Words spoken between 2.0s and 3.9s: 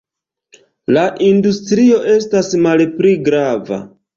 estas malpli grava.